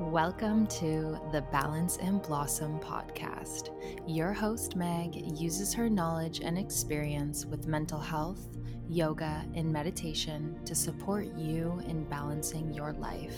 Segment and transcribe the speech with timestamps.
[0.00, 3.68] Welcome to the Balance and Blossom podcast.
[4.08, 8.48] Your host, Meg, uses her knowledge and experience with mental health,
[8.88, 13.36] yoga, and meditation to support you in balancing your life.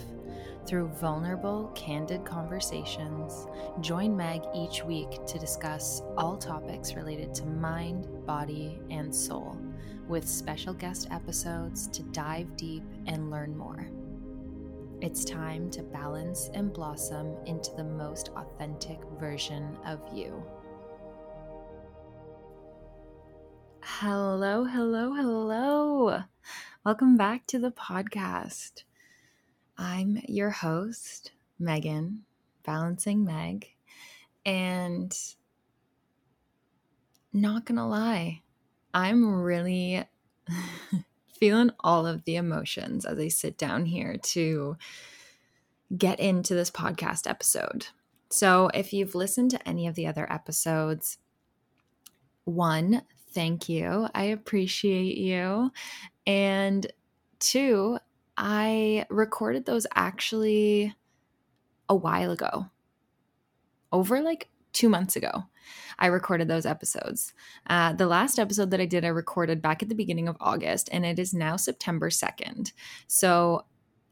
[0.65, 3.45] Through vulnerable, candid conversations,
[3.81, 9.57] join Meg each week to discuss all topics related to mind, body, and soul,
[10.07, 13.89] with special guest episodes to dive deep and learn more.
[15.03, 20.41] It's time to balance and blossom into the most authentic version of you.
[23.81, 26.23] Hello, hello, hello.
[26.85, 28.83] Welcome back to the podcast.
[29.77, 32.23] I'm your host, Megan,
[32.65, 33.67] Balancing Meg.
[34.45, 35.13] And
[37.33, 38.41] not gonna lie,
[38.93, 40.07] I'm really
[41.39, 44.77] feeling all of the emotions as I sit down here to
[45.97, 47.87] get into this podcast episode.
[48.29, 51.17] So, if you've listened to any of the other episodes,
[52.45, 54.07] one, thank you.
[54.13, 55.71] I appreciate you.
[56.25, 56.87] And
[57.39, 57.99] two,
[58.37, 60.95] I recorded those actually
[61.89, 62.67] a while ago,
[63.91, 65.43] over like two months ago.
[65.99, 67.33] I recorded those episodes.
[67.67, 70.89] Uh, the last episode that I did, I recorded back at the beginning of August,
[70.91, 72.73] and it is now September 2nd.
[73.07, 73.65] So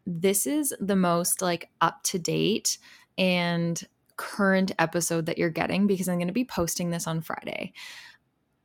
[0.06, 2.78] this is the most like up to date
[3.17, 3.82] and
[4.17, 7.73] current episode that you're getting because I'm going to be posting this on Friday.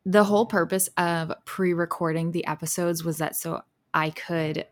[0.04, 4.66] The whole purpose of pre recording the episodes was that so I could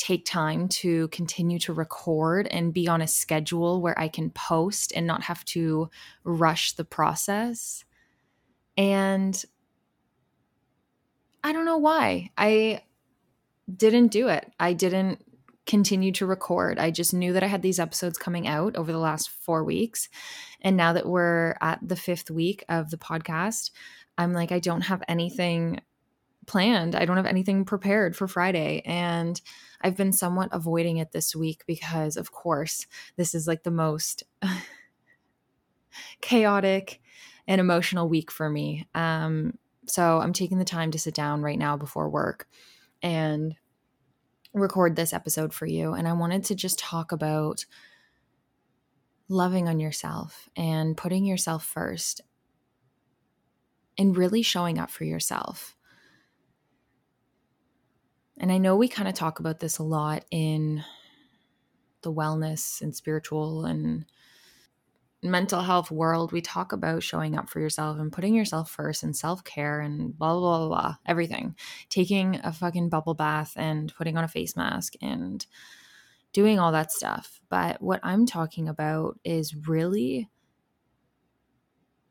[0.00, 4.92] take time to continue to record and be on a schedule where I can post
[4.96, 5.90] and not have to
[6.24, 7.84] rush the process.
[8.78, 9.44] And
[11.44, 12.30] I don't know why.
[12.38, 12.82] I
[13.76, 14.50] didn't do it.
[14.58, 15.22] I didn't
[15.66, 16.78] continue to record.
[16.78, 20.08] I just knew that I had these episodes coming out over the last four weeks.
[20.62, 23.70] And now that we're at the fifth week of the podcast,
[24.16, 25.80] I'm like, I don't have anything
[26.46, 26.94] planned.
[26.94, 28.82] I don't have anything prepared for Friday.
[28.84, 29.40] And
[29.80, 32.86] I've been somewhat avoiding it this week because, of course,
[33.16, 34.24] this is like the most
[36.20, 37.00] chaotic
[37.46, 38.86] and emotional week for me.
[38.94, 42.46] Um, so I'm taking the time to sit down right now before work
[43.02, 43.54] and
[44.52, 45.94] record this episode for you.
[45.94, 47.64] And I wanted to just talk about
[49.28, 52.20] loving on yourself and putting yourself first
[53.96, 55.76] and really showing up for yourself.
[58.40, 60.82] And I know we kind of talk about this a lot in
[62.00, 64.06] the wellness and spiritual and
[65.22, 66.32] mental health world.
[66.32, 70.18] We talk about showing up for yourself and putting yourself first and self care and
[70.18, 71.54] blah, blah, blah, blah, everything.
[71.90, 75.44] Taking a fucking bubble bath and putting on a face mask and
[76.32, 77.42] doing all that stuff.
[77.50, 80.30] But what I'm talking about is really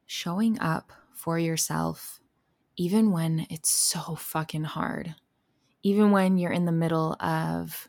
[0.05, 2.19] showing up for yourself,
[2.77, 5.15] even when it's so fucking hard
[5.83, 7.87] even when you're in the middle of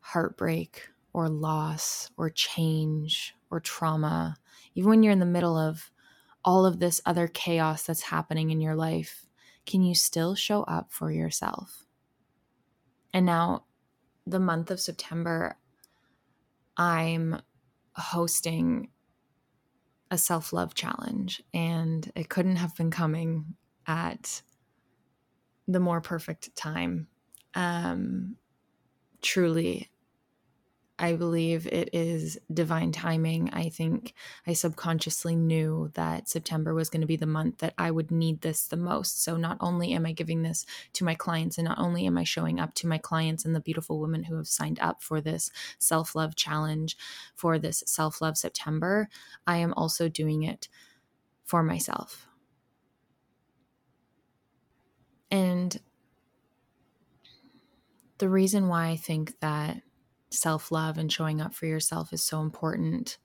[0.00, 4.36] heartbreak or loss or change or trauma,
[4.74, 5.90] even when you're in the middle of
[6.44, 9.26] all of this other chaos that's happening in your life,
[9.66, 11.84] can you still show up for yourself?
[13.12, 13.64] And now,
[14.26, 15.58] the month of September,
[16.76, 17.42] I'm
[17.94, 18.88] hosting
[20.10, 23.56] a self love challenge, and it couldn't have been coming
[23.86, 24.42] at
[25.68, 27.06] the more perfect time.
[27.54, 28.36] Um,
[29.22, 29.90] truly,
[31.00, 33.50] I believe it is divine timing.
[33.52, 34.14] I think
[34.48, 38.40] I subconsciously knew that September was going to be the month that I would need
[38.40, 39.22] this the most.
[39.22, 42.24] So, not only am I giving this to my clients, and not only am I
[42.24, 45.52] showing up to my clients and the beautiful women who have signed up for this
[45.78, 46.96] self love challenge,
[47.36, 49.08] for this self love September,
[49.46, 50.68] I am also doing it
[51.44, 52.27] for myself.
[55.30, 55.78] And
[58.18, 59.82] the reason why I think that
[60.30, 63.18] self love and showing up for yourself is so important,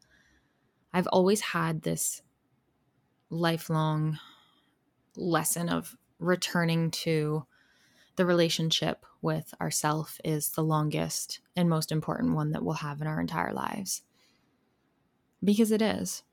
[0.93, 2.21] I've always had this
[3.29, 4.19] lifelong
[5.15, 7.45] lesson of returning to
[8.15, 13.07] the relationship with ourself is the longest and most important one that we'll have in
[13.07, 14.03] our entire lives.
[15.43, 16.23] Because it is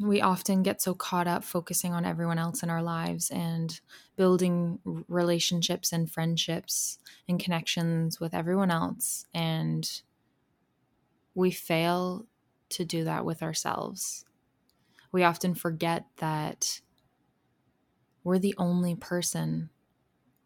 [0.00, 3.80] we often get so caught up focusing on everyone else in our lives and
[4.16, 6.98] building relationships and friendships
[7.28, 9.26] and connections with everyone else.
[9.32, 9.88] And
[11.34, 12.26] we fail
[12.70, 14.24] to do that with ourselves.
[15.12, 16.80] We often forget that
[18.24, 19.70] we're the only person,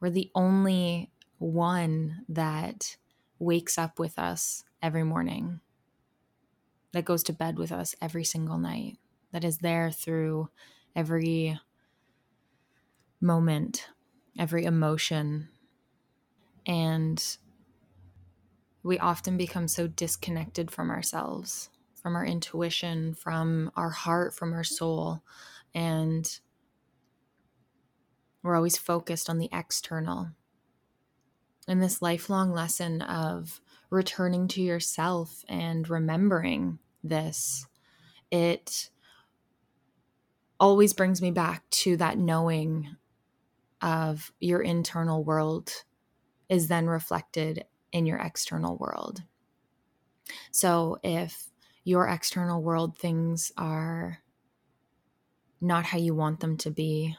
[0.01, 2.97] we're the only one that
[3.39, 5.61] wakes up with us every morning,
[6.93, 8.99] that goes to bed with us every single night,
[9.33, 10.49] that is there through
[10.97, 11.59] every
[13.21, 13.89] moment,
[14.39, 15.49] every emotion.
[16.67, 17.23] And
[18.83, 24.65] we often become so disconnected from ourselves, from our intuition, from our heart, from our
[24.65, 25.23] soul.
[25.75, 26.39] And
[28.43, 30.29] we're always focused on the external.
[31.67, 33.61] And this lifelong lesson of
[33.91, 37.67] returning to yourself and remembering this,
[38.31, 38.91] it
[40.61, 42.97] always brings me back to that knowing
[43.81, 45.71] of your internal world
[46.49, 49.23] is then reflected in your external world.
[50.51, 51.49] So if
[51.85, 54.19] your external world things are
[55.61, 57.17] not how you want them to be,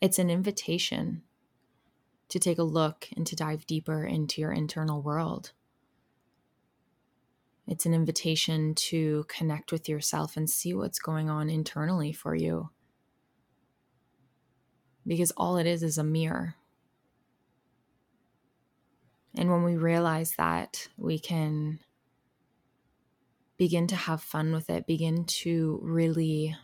[0.00, 1.22] it's an invitation
[2.28, 5.52] to take a look and to dive deeper into your internal world.
[7.66, 12.70] It's an invitation to connect with yourself and see what's going on internally for you.
[15.06, 16.56] Because all it is is a mirror.
[19.36, 21.78] And when we realize that, we can
[23.56, 26.56] begin to have fun with it, begin to really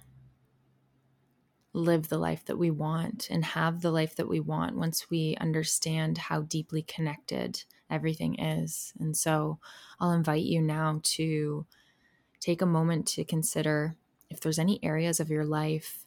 [1.72, 5.36] live the life that we want and have the life that we want once we
[5.38, 8.92] understand how deeply connected everything is.
[8.98, 9.58] And so
[10.00, 11.66] I'll invite you now to
[12.40, 13.96] take a moment to consider
[14.30, 16.04] if there's any areas of your life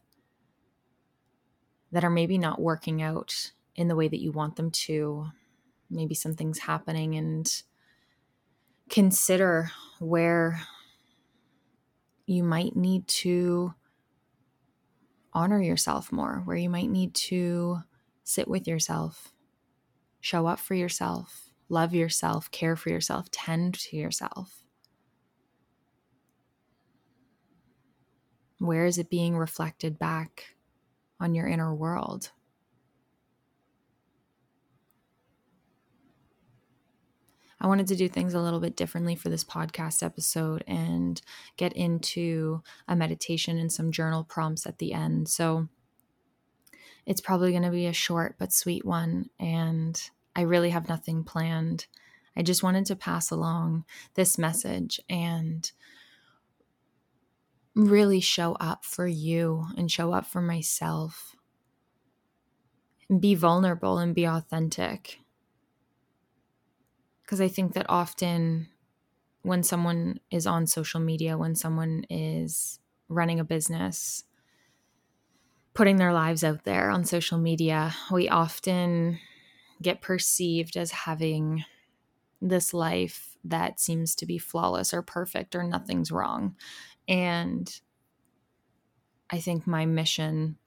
[1.91, 5.27] that are maybe not working out in the way that you want them to.
[5.89, 7.63] Maybe something's happening, and
[8.89, 10.61] consider where
[12.27, 13.73] you might need to
[15.33, 17.79] honor yourself more, where you might need to
[18.23, 19.33] sit with yourself,
[20.19, 24.63] show up for yourself, love yourself, care for yourself, tend to yourself.
[28.59, 30.55] Where is it being reflected back
[31.19, 32.31] on your inner world?
[37.61, 41.21] I wanted to do things a little bit differently for this podcast episode and
[41.57, 45.27] get into a meditation and some journal prompts at the end.
[45.27, 45.67] So
[47.05, 49.29] it's probably going to be a short but sweet one.
[49.39, 50.01] And
[50.39, 51.85] I really have nothing planned.
[52.33, 53.83] I just wanted to pass along
[54.13, 55.69] this message and
[57.75, 61.35] really show up for you and show up for myself.
[63.09, 65.19] And be vulnerable and be authentic
[67.21, 68.69] because I think that often
[69.41, 74.23] when someone is on social media, when someone is running a business,
[75.73, 79.19] putting their lives out there on social media, we often
[79.81, 81.63] get perceived as having
[82.41, 86.55] this life that seems to be flawless or perfect or nothing's wrong.
[87.07, 87.79] And
[89.29, 90.57] I think my mission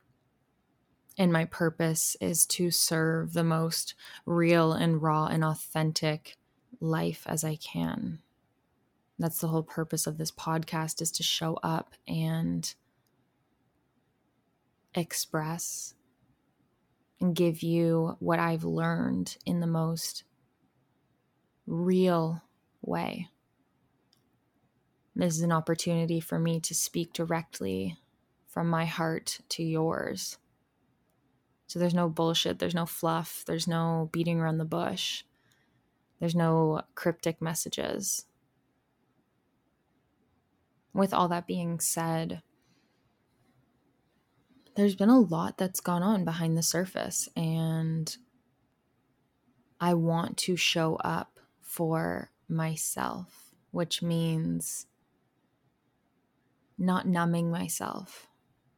[1.19, 3.95] and my purpose is to serve the most
[4.25, 6.37] real and raw and authentic
[6.81, 8.21] life as I can.
[9.19, 12.75] That's the whole purpose of this podcast is to show up and
[14.95, 15.95] express
[17.23, 20.25] and give you what I've learned in the most
[21.67, 22.43] real
[22.83, 23.29] way.
[25.15, 27.97] This is an opportunity for me to speak directly
[28.49, 30.37] from my heart to yours.
[31.69, 35.23] So there's no bullshit, there's no fluff, there's no beating around the bush.
[36.19, 38.27] There's no cryptic messages.
[40.93, 42.43] With all that being said,
[44.75, 48.17] there's been a lot that's gone on behind the surface, and
[49.81, 54.87] I want to show up for myself, which means
[56.79, 58.27] not numbing myself,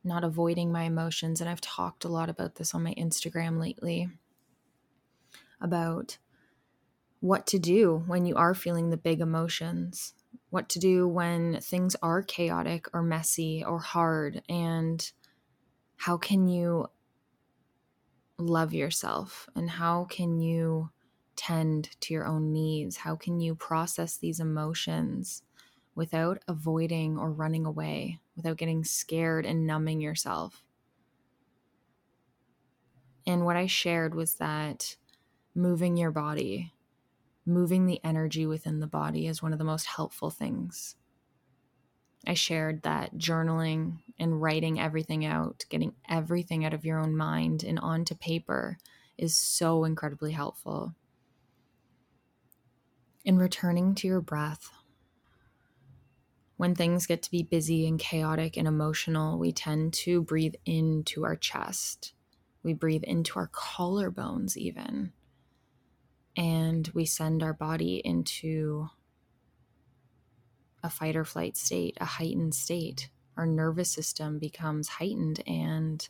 [0.02, 1.40] not avoiding my emotions.
[1.40, 4.08] And I've talked a lot about this on my Instagram lately
[5.60, 6.18] about
[7.20, 10.14] what to do when you are feeling the big emotions,
[10.50, 15.12] what to do when things are chaotic or messy or hard, and
[16.04, 16.86] how can you
[18.36, 20.90] love yourself and how can you
[21.34, 22.98] tend to your own needs?
[22.98, 25.44] How can you process these emotions
[25.94, 30.62] without avoiding or running away, without getting scared and numbing yourself?
[33.26, 34.96] And what I shared was that
[35.54, 36.74] moving your body,
[37.46, 40.96] moving the energy within the body is one of the most helpful things.
[42.26, 47.64] I shared that journaling and writing everything out, getting everything out of your own mind
[47.64, 48.78] and onto paper
[49.18, 50.94] is so incredibly helpful.
[53.24, 54.70] In returning to your breath,
[56.56, 61.24] when things get to be busy and chaotic and emotional, we tend to breathe into
[61.24, 62.12] our chest.
[62.62, 65.12] We breathe into our collarbones, even.
[66.36, 68.88] And we send our body into
[70.84, 73.08] a fight or flight state, a heightened state.
[73.36, 76.06] Our nervous system becomes heightened, and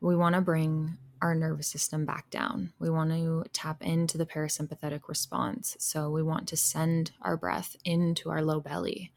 [0.00, 2.72] we want to bring our nervous system back down.
[2.78, 5.76] We want to tap into the parasympathetic response.
[5.80, 9.12] So we want to send our breath into our low belly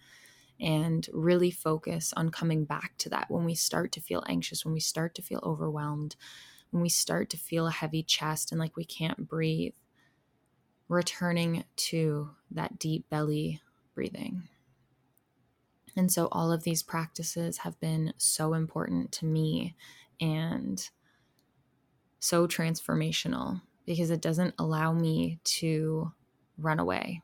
[0.60, 4.74] and really focus on coming back to that when we start to feel anxious, when
[4.74, 6.16] we start to feel overwhelmed,
[6.72, 9.74] when we start to feel a heavy chest and like we can't breathe.
[10.92, 13.62] Returning to that deep belly
[13.96, 14.50] breathing.
[15.96, 19.74] And so all of these practices have been so important to me
[20.20, 20.90] and
[22.20, 26.12] so transformational because it doesn't allow me to
[26.58, 27.22] run away.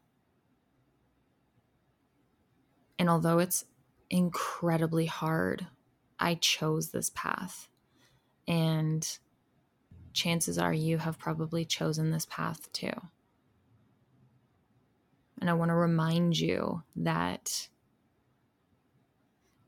[2.98, 3.66] And although it's
[4.10, 5.68] incredibly hard,
[6.18, 7.68] I chose this path.
[8.48, 9.06] And
[10.14, 12.94] chances are you have probably chosen this path too.
[15.40, 17.70] And I want to remind you that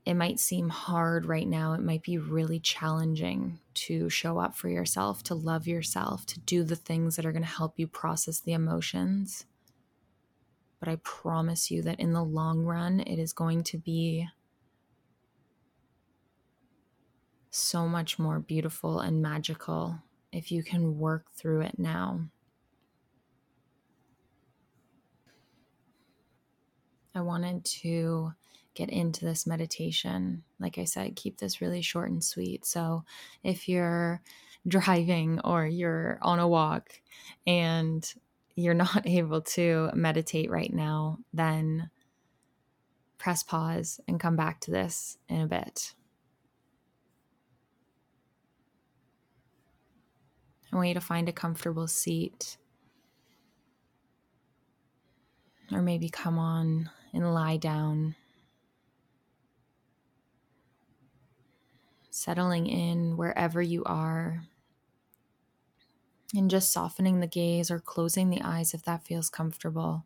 [0.04, 1.74] it might seem hard right now.
[1.74, 6.64] It might be really challenging to show up for yourself, to love yourself, to do
[6.64, 9.44] the things that are going to help you process the emotions.
[10.80, 14.26] But I promise you that in the long run, it is going to be
[17.50, 19.98] so much more beautiful and magical
[20.32, 22.20] if you can work through it now.
[27.14, 28.32] I wanted to
[28.74, 30.44] get into this meditation.
[30.58, 32.64] Like I said, keep this really short and sweet.
[32.64, 33.04] So
[33.42, 34.22] if you're
[34.68, 37.00] driving or you're on a walk
[37.46, 38.06] and
[38.54, 41.90] you're not able to meditate right now, then
[43.18, 45.94] press pause and come back to this in a bit.
[50.72, 52.56] I want you to find a comfortable seat.
[55.72, 58.14] Or maybe come on and lie down.
[62.10, 64.42] settling in wherever you are,
[66.34, 70.04] and just softening the gaze or closing the eyes if that feels comfortable.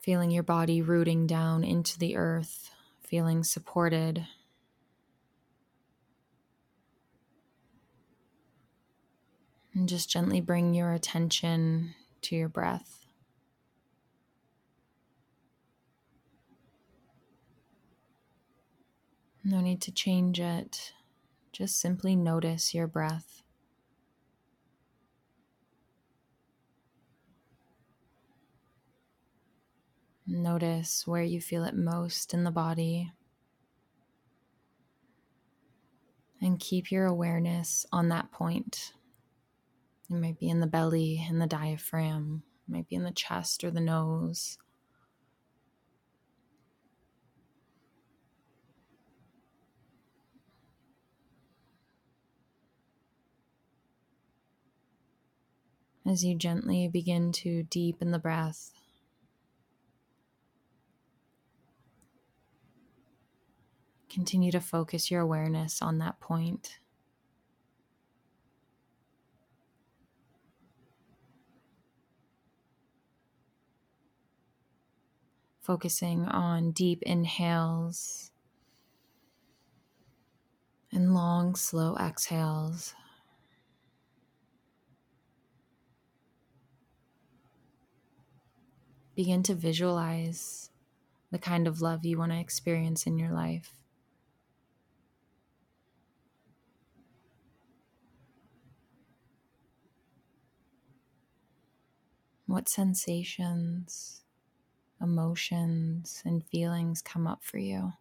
[0.00, 4.26] Feeling your body rooting down into the earth, feeling supported.
[9.72, 13.03] And just gently bring your attention to your breath.
[19.46, 20.94] No need to change it.
[21.52, 23.42] Just simply notice your breath.
[30.26, 33.12] Notice where you feel it most in the body.
[36.40, 38.94] And keep your awareness on that point.
[40.10, 43.62] It might be in the belly, in the diaphragm, it might be in the chest
[43.62, 44.56] or the nose.
[56.06, 58.72] As you gently begin to deepen the breath.
[64.08, 66.78] Continue to focus your awareness on that point.
[75.60, 78.30] Focusing on deep inhales
[80.92, 82.94] and long, slow exhales.
[89.14, 90.70] Begin to visualize
[91.30, 93.72] the kind of love you want to experience in your life.
[102.46, 104.22] What sensations,
[105.00, 107.94] emotions, and feelings come up for you?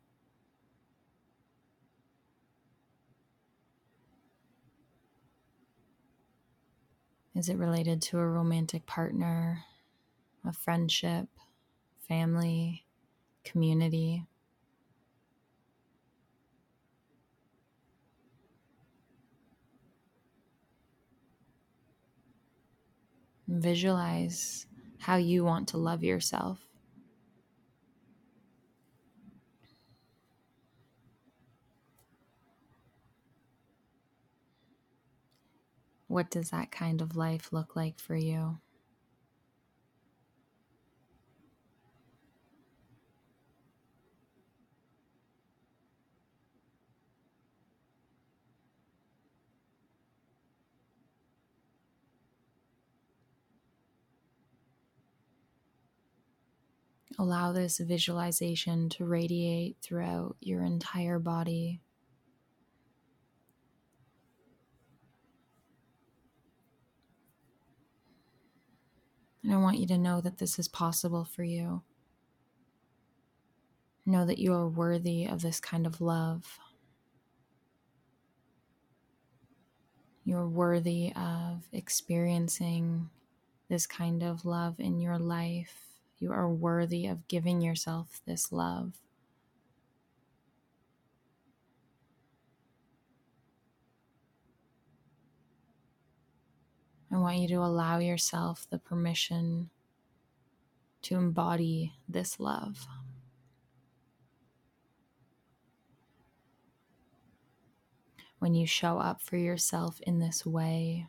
[7.36, 9.64] Is it related to a romantic partner,
[10.46, 11.28] a friendship,
[12.08, 12.86] family,
[13.44, 14.26] community.
[23.48, 24.66] Visualize
[25.00, 26.60] how you want to love yourself.
[36.08, 38.60] What does that kind of life look like for you?
[57.20, 61.80] Allow this visualization to radiate throughout your entire body.
[69.44, 71.84] And I want you to know that this is possible for you.
[74.06, 76.60] Know that you are worthy of this kind of love.
[80.26, 83.10] You're worthy of experiencing
[83.70, 85.93] this kind of love in your life.
[86.24, 88.94] You are worthy of giving yourself this love.
[97.12, 99.70] I want you to allow yourself the permission
[101.02, 102.88] to embody this love.
[108.40, 111.08] When you show up for yourself in this way,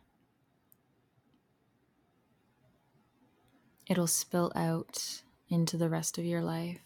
[3.87, 6.81] it'll spill out into the rest of your life.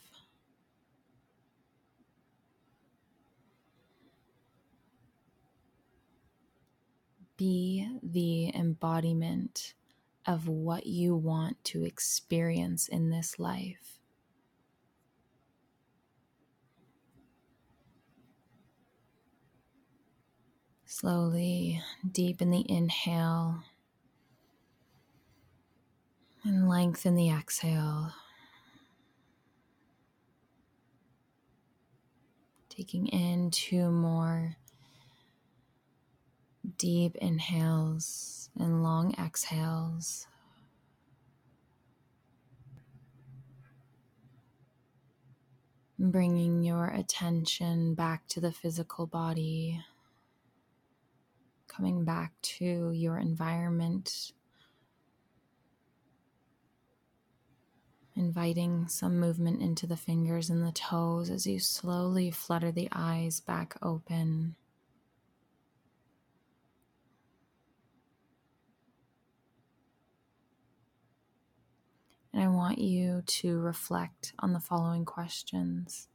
[7.37, 9.75] Be the embodiment
[10.27, 13.99] of what you want to experience in this life.
[20.85, 23.63] Slowly deepen the inhale
[26.49, 28.11] and lengthen the exhale.
[32.71, 34.57] Taking in two more
[36.79, 40.27] deep inhales and long exhales.
[45.99, 49.85] Bringing your attention back to the physical body,
[51.67, 54.33] coming back to your environment
[58.19, 63.41] inviting some movement into the fingers and the toes as you slowly flutter the eyes
[63.41, 64.57] back open.
[72.33, 76.09] And I want you to reflect on the following questions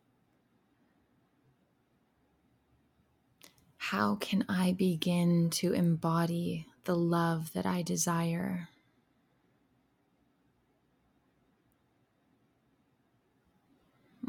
[3.77, 8.69] How can I begin to embody the love that I desire?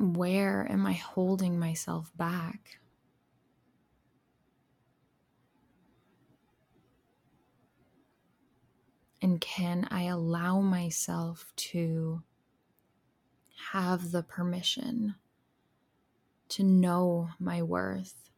[0.05, 2.79] Where am I holding myself back?
[9.23, 12.23] And can I allow myself to
[13.73, 15.14] have the permission
[16.51, 18.29] to know my worth,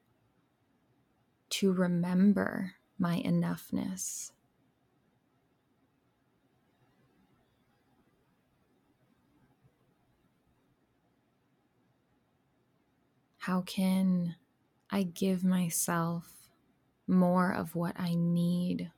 [1.51, 4.31] to remember my enoughness?
[13.47, 14.35] How can
[14.91, 16.49] I give myself
[17.07, 18.91] more of what I need?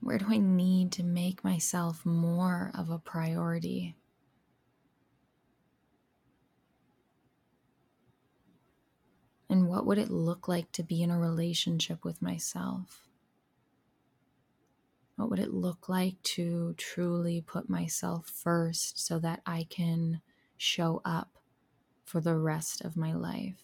[0.00, 3.96] Where do I need to make myself more of a priority?
[9.50, 13.10] And what would it look like to be in a relationship with myself?
[15.16, 20.22] What would it look like to truly put myself first so that I can
[20.60, 21.38] show up
[22.04, 23.62] for the rest of my life,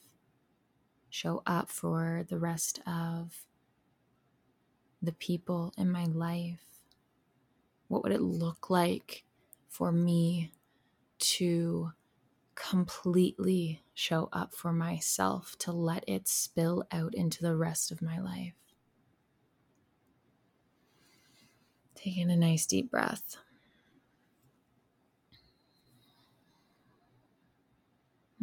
[1.11, 3.47] show up for the rest of
[5.03, 6.81] the people in my life?
[7.89, 9.25] What would it look like
[9.69, 10.53] for me
[11.19, 11.93] to
[12.55, 18.19] completely show up for myself, to let it spill out into the rest of my
[18.19, 18.55] life?
[21.95, 23.37] Taking a nice deep breath.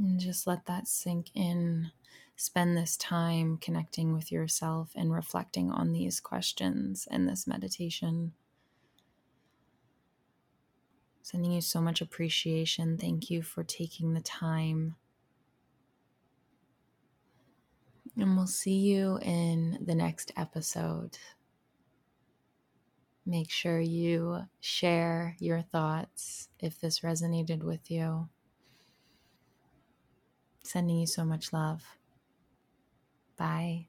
[0.04, 1.92] And just let that sink in.
[2.36, 8.34] Spend this time connecting with yourself and reflecting on these questions and this meditation.
[11.22, 12.98] Sending you so much appreciation.
[12.98, 14.96] Thank you for taking the time.
[18.18, 21.18] And we'll see you in the next episode.
[23.26, 28.28] Make sure you share your thoughts if this resonated with you.
[30.63, 31.84] Sending you so much love.
[33.38, 33.88] Bye.